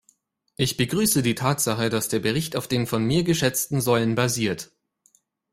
[0.55, 4.71] Ich begrüße die Tatsache, dass der Bericht auf den von mir geschätzten Säulen basiert.